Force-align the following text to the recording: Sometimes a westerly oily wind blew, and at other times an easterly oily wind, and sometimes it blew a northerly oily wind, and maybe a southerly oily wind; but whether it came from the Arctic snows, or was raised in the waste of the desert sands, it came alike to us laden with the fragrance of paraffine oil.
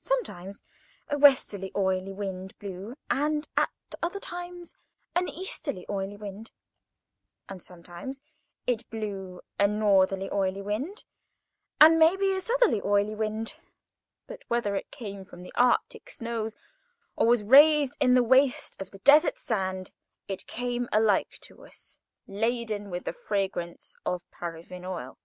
Sometimes 0.00 0.62
a 1.08 1.16
westerly 1.16 1.70
oily 1.76 2.12
wind 2.12 2.58
blew, 2.58 2.96
and 3.08 3.46
at 3.56 3.70
other 4.02 4.18
times 4.18 4.74
an 5.14 5.28
easterly 5.28 5.86
oily 5.88 6.16
wind, 6.16 6.50
and 7.48 7.62
sometimes 7.62 8.20
it 8.66 8.90
blew 8.90 9.40
a 9.60 9.68
northerly 9.68 10.28
oily 10.32 10.60
wind, 10.60 11.04
and 11.80 12.00
maybe 12.00 12.32
a 12.32 12.40
southerly 12.40 12.82
oily 12.84 13.14
wind; 13.14 13.54
but 14.26 14.42
whether 14.48 14.74
it 14.74 14.90
came 14.90 15.24
from 15.24 15.44
the 15.44 15.54
Arctic 15.54 16.10
snows, 16.10 16.56
or 17.14 17.28
was 17.28 17.44
raised 17.44 17.96
in 18.00 18.14
the 18.14 18.24
waste 18.24 18.74
of 18.82 18.90
the 18.90 18.98
desert 18.98 19.38
sands, 19.38 19.92
it 20.26 20.48
came 20.48 20.88
alike 20.92 21.38
to 21.42 21.64
us 21.64 21.96
laden 22.26 22.90
with 22.90 23.04
the 23.04 23.12
fragrance 23.12 23.94
of 24.04 24.28
paraffine 24.32 24.84
oil. 24.84 25.16